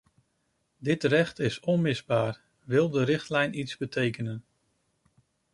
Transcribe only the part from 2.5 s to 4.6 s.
wil de richtlijn iets betekenen.